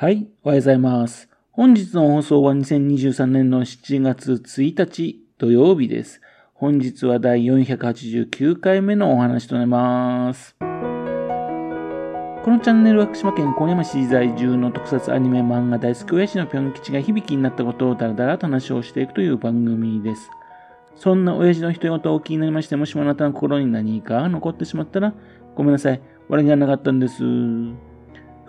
[0.00, 1.28] はい、おはようございます。
[1.50, 6.20] 本日の放送は2023年の7月1日土曜日です。
[6.54, 10.54] 本日は第489回目のお話となります。
[10.60, 10.66] こ
[12.46, 20.30] のチャンネルは福島県郡山市在住の特撮アニメ漫画大好き親父のぴょん吉が響きになったことをだらだらと話をしていくという番組です。
[20.94, 25.12] そんな親父の一言を気になりまして、もしもあなたの心に何か残ってしまったら、
[25.56, 26.00] ごめんなさい。
[26.28, 27.87] 悪気がなかったんです。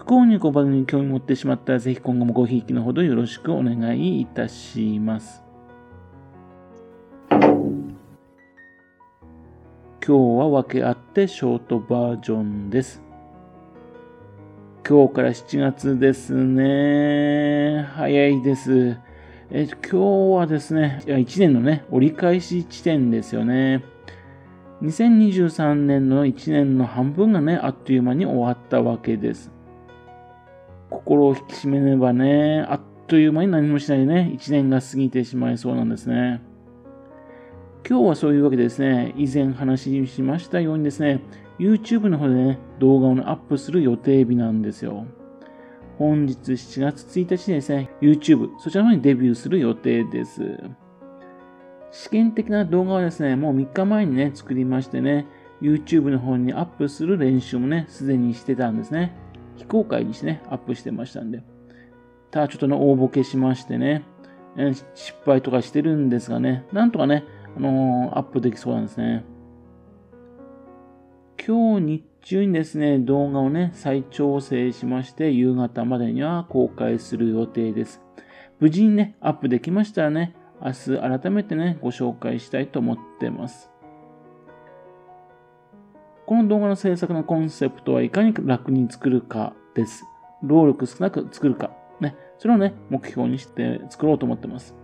[0.10, 5.44] 幸にご番組に興味持ってしまったら、ぜひ今後もごひいきのほどよろしくお願いいたします。
[7.30, 7.38] 今
[10.02, 13.04] 日は分け合ってショートバージョンです。
[14.84, 17.88] 今日から7月ですね。
[17.94, 18.98] 早いです。
[19.52, 19.98] え今日
[20.40, 23.84] はですね、1年のね、折り返し地点ですよね。
[24.82, 29.59] 2023年の1年の半分がね、あっという間に終わったわけです。
[30.90, 36.42] 心を引き締めねばね、あっという間に何もしないでね、一年が過ぎてしまいそうなんですね。
[37.88, 41.22] 今日はそういうわけでですね、以前話しましたようにですね、
[41.60, 45.06] YouTube の方でね、動画を、ねアップする予定日なんですよ。
[45.98, 50.42] 本日7月1日ですね、YouTube、そちらの方にデビューする予定です。
[51.92, 55.26] 試験的な動画はですね、もう3日前にね、作りましてね、
[55.62, 59.14] YouTube の方にアップする練習もね、すでにしてたんですね。
[59.60, 61.44] 非公開にしてね、アップしてましたんで。
[62.32, 64.06] ただちょっとね、応募消しましてね、
[64.96, 69.24] 失敗とかしてるんですがね、なんとかね、あのー、アップできそうなんですね。
[71.46, 78.02] 今日日中にですね、動画をね、再調整しまして、夕方までには公開する予定です。
[78.60, 83.69] 無事にね、アップできましたらね、明日改めてね、ご紹介したいと思ってます。
[86.30, 90.06] この動画の制作のコンセプトはいかに楽に作るかです。
[90.44, 91.72] 労力少なく作るか。
[92.00, 92.16] ね。
[92.38, 94.76] それをね、目標にして作ろうと思ってます。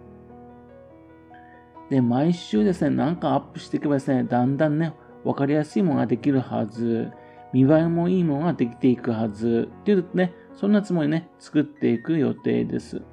[1.92, 7.12] で、毎週ですね、なんかアップしていけばですね、だんだんね、わかりやすいものができるはず、
[7.54, 13.04] 見栄えもいいものができていくはず、っていうね、そんなつもりね、作っていく予定です。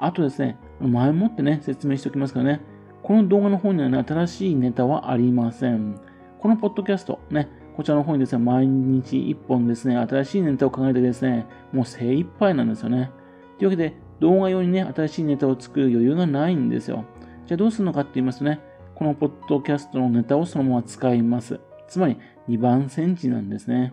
[0.00, 2.60] あとですね、前もってね、説明しておきますからね、
[3.04, 6.07] この動画の方にはね、新しいネタはありません。
[6.40, 13.10] このポッドキャスト、ね、こちらの方にですね、毎日1本ですね、新しいネタを考えてですね、もう精一杯なんですよね。
[13.58, 17.04] というわけで、動画用にね、新しいネタを作る余裕がないんですよ。
[17.46, 18.60] じゃあどうするのかって言いますとね、
[18.94, 21.60] このポッドキャストのネタをそのまま使います。
[21.88, 23.92] つまり、2番センチなんですね。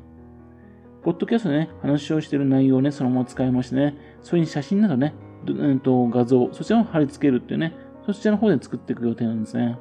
[1.03, 5.13] ポッドキャストでね、話をしている内容をね、そのまま使いましてね、それに写真などね、
[5.47, 7.73] えっと、画像、そちらを貼り付けるっていうね、
[8.05, 9.77] そちらの方で作っていく予定なんですね。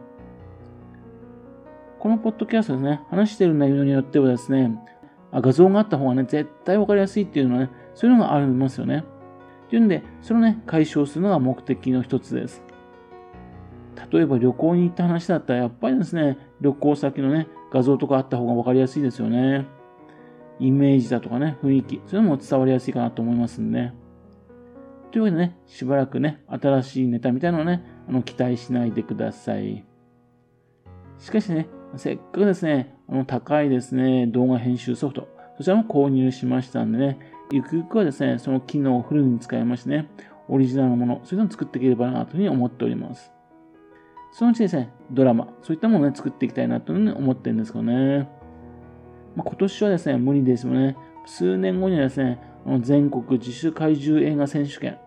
[2.04, 4.78] このポッドキャストですね、話してる内容によってはですね、
[5.32, 9.06] あ画像があった方がね、絶対わかりやすいっていうのはね、そういうのがありますよね。
[9.70, 12.62] というんで、それをね、解消するのが目的の一つです。
[14.12, 19.64] 例えば旅行に行った話だったら、やっぱりですね、旅行先のね、画像とかあった方がわかりやすいですよね。
[20.60, 23.94] イメージだとかね、雰囲気、そういうのも伝わりやすいかなと思いますんで、ね。
[25.10, 29.86] というわけでね、しばらくね、新しいネタみたいなのをね、あの期待しないでください。
[31.18, 31.66] しかしね、
[31.96, 37.18] せっかくですね、あの高いですね、動画編集ソフト、そちらも購入しましたんでね、
[37.52, 40.08] ゆくゆくはですね、その機能をフルに使いましてね、
[40.48, 43.32] オリジナルのもの、そういうのを作っていければなというふうに思っております。
[44.32, 48.28] そのうちですね、ドラマ、そういったものをね、作っていきたいなというふうに思ってるんですけどね。
[49.36, 50.96] まあ、今年はですね、無理ですよね。
[51.26, 54.98] 数年後にはですね、の全国自主怪獣映画選手権、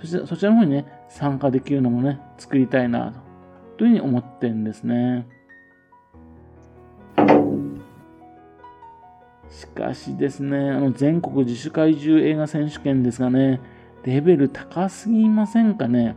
[0.00, 3.20] そしてそちらの方にね、参加できるのもね、作りたいなと、
[3.78, 5.26] というふうに思ってるんですね。
[9.50, 13.60] しかしですね、あの全国自主怪獣映画選手権ですがね、
[14.04, 16.16] レベル高すぎませんかね？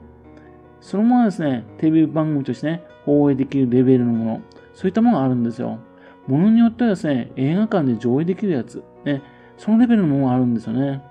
[0.82, 4.42] そのままですね、テレビ番組としてね、放映できるレベルのもの、
[4.74, 5.80] そういったものがあるんですよ。
[6.28, 9.22] ものによってはですね、映画館で上映できるやつ、ね、
[9.58, 11.02] そのレベルのものがあるんですよね。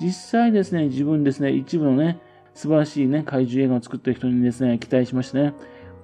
[0.00, 2.20] 実際ですね、自分ですね、一部のね、
[2.54, 5.54] 素晴らしいね、怪獣映画を作ってる人にですね、期待しましてね、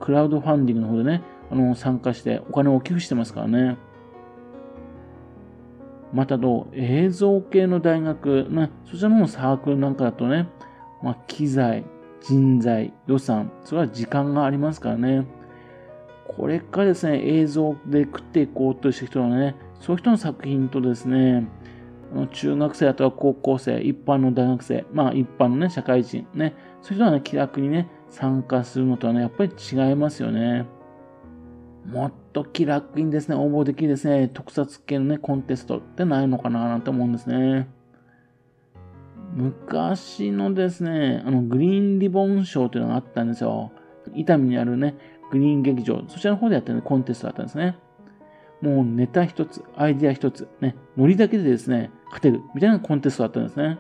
[0.01, 3.77] クラウドファンディングの方でね、あの、参加してお金を寄付してますからね。
[6.13, 10.49] またどう映像系の大学、ね、そちらのサークルなんかだとね、
[11.03, 11.85] まあ、機材、
[12.21, 15.27] 人材、予算、それは時間がありますからね。
[16.37, 21.47] これからですね、映像で食っていこうとしてる人はね、そういう人の作品とですね、
[22.33, 30.67] 中学生あとは高校生、一般の大学生、まあ一般のね、社会人、ね、そういう人はね、気楽にね、参加するのとはね、やっぱり違いますよね。
[31.87, 37.69] もっと気楽にですね、応募できるですね、特撮系のね、コンテストってないのかななんて思うんですね。
[39.35, 43.73] 昔のですね、あの、グリーンリボン賞というのがあったんですよ。
[44.15, 44.97] 伊丹にあるね、
[45.31, 47.79] グリーン劇場、そちらの方でやった、ね、コンテストだったんですね。
[48.61, 53.79] もうネタ一つ、アイデア一つ、ね、ノリだけでですね、勝てる、みたいなコンテストだったんですね。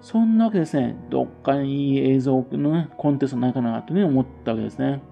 [0.00, 5.02] そんなわけですね、どっかにいい映像の、ね、コンテストないかなというふうに思ったわけですね。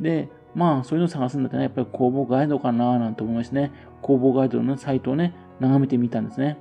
[0.00, 6.58] で、まあ、そういうのを探すんだったら、ね、やっぱり公募ガイドかななんて思いましてね、公募ガイドの、サイトをね、眺めてみたんですね。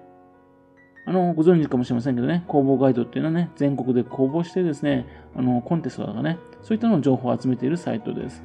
[1.05, 8.43] あの、ご存知かもしれませんけどね、公募ガイドっていうのはね、全国で公募してですね、あの、コンテストとかね、そういったのを情報を集めているサイトです。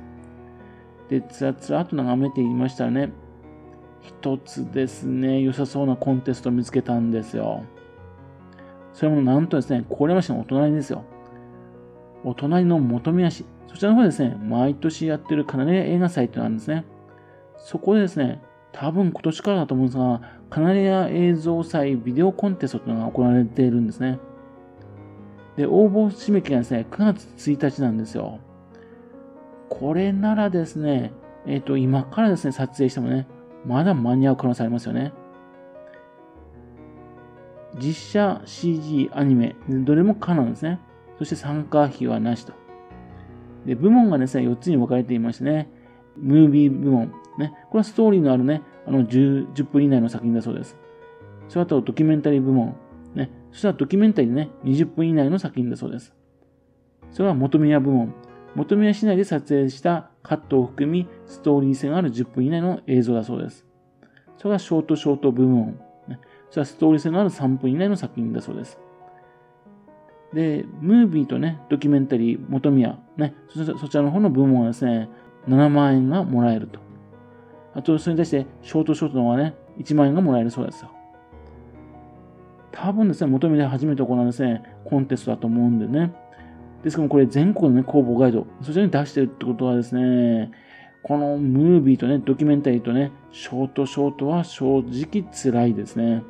[1.09, 3.13] で、つらつらと眺めていましたらね、
[4.03, 7.63] 一つですね、良さそうなコンテストを見つけたんですよ。
[8.93, 11.05] それもなんとですね、郡山市のお隣ですよ。
[12.29, 13.47] お隣の本宮市。
[13.69, 16.85] そちらの方でですね、毎年やってるカナリア映画祭ってなんですね。
[17.57, 18.43] そこでですね、
[18.73, 20.21] 多分今年からだと思うんですが、
[20.51, 24.19] カナリア映像祭ビデオコンテストというのが行われているんですね。
[25.57, 28.41] で、応募締め切りがですね、9月1日なんですよ。
[29.71, 31.13] これならですね、
[31.47, 33.27] えっ、ー、と、今からですね、撮影してもね、
[33.65, 35.13] まだ間に合う可能性ありますよね。
[37.79, 40.79] 実写 CG アニメ、どれも可能ですね。
[41.19, 42.53] そして参加費はなしと。
[43.67, 45.69] で、部門がですね、4つに分かれていましてね、
[46.17, 50.77] ムービー部門、ね、これはストーリーのあるね、あの 10, 10分以内の作品だそうです。
[51.49, 52.77] それとドキュメンタリー部門、
[53.15, 56.15] ね、そしたらドキュメンタリーね、20分以内の作品だそうです。
[57.11, 58.15] それは求め屋部門、
[58.55, 63.67] 求め屋市内で撮影したカットを含み、ストーリー性がある10分以内の映像だそうです。
[64.37, 66.21] それがショートショート部門、ね、
[66.51, 68.79] それはストーリー性のある3分以内の作品だそうです。
[70.33, 75.09] で、ムービーとね、ドキュメンタリー、求め屋、ね、そちらの方の部門はですね、
[75.49, 76.81] 7万円がもらえると。
[77.75, 80.91] あと、それに対して、ショートショートの方はね、1万円がもらえるそうですよ。
[82.73, 86.13] 多分ですね、求めて初めて行うですね、コンテストだと思うんでね。
[86.83, 90.51] ですけども、これ全国のね、公募ガイド、そちらに出してるってことはですね、
[91.03, 96.23] このムービーとね、ドキュメンタリーとね、ショートショートは正直辛いですね。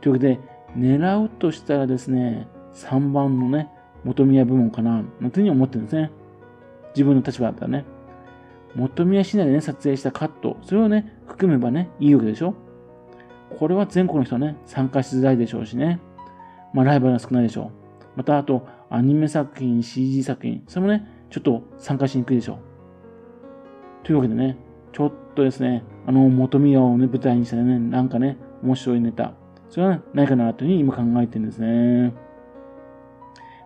[0.00, 0.40] というわけで、
[0.76, 3.70] 狙うとしたらですね、3番のね、
[4.04, 6.10] 元宮部門かな、なんていうふうに思ってるんですね。
[6.94, 7.84] 自分の立場だったらね。
[8.74, 12.54] 元宮市内でね、撮影したカット、それをね、含めばね、いいわけでしょ
[13.58, 16.00] これは全国の人はね、参加しづらいでしょうしね。
[16.72, 17.70] まあ、ライバルが少ないでしょう。
[18.16, 22.58] また、あと、アニメ作品、CG 作品、それもね、ちょっと参加しにくいでしょう。
[24.04, 24.56] というわけでね、
[24.92, 29.34] ちょっとですね、あの、元宮をね、舞台にしたね、なんかね、面白いネタ、
[29.68, 32.12] それは、ないかなというふうに今考えてるんですね。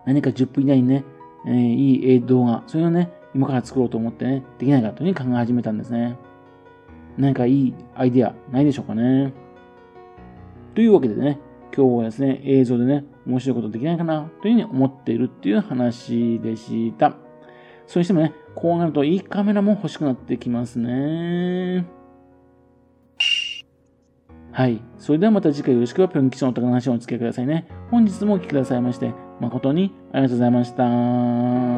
[0.07, 1.05] 何か10分以内にね、
[1.47, 6.17] えー、いい動画、それをね、今から作ろうと思ってね、できないかというふうに考え始めたんですね。
[7.19, 9.33] 何かいいアイディアないでしょうかね。
[10.75, 11.39] というわけでね、
[11.77, 17.17] 今日はですね、映像でね、面白いことできないかなというふうに思っているっていう話でした。
[17.87, 21.87] それしてもね、こうなるといいカメラも欲しくなってきますね。
[24.53, 24.81] はい。
[24.99, 27.67] それではまた次回よろしくはぴょん吉のお宝の話をお付き合いくださいね。
[27.91, 31.74] 本日もお聴きくださいまして、誠にありがとうございました。